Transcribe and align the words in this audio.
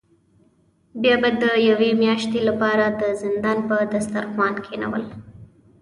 بیا 1.01 1.15
به 1.21 1.29
د 1.41 1.43
یوې 1.69 1.91
میاشتې 2.03 2.39
له 2.47 2.53
پاره 2.61 2.87
د 3.01 3.03
زندان 3.21 3.57
په 3.69 3.75
دسترخوان 3.93 4.53
کینول. 4.65 5.03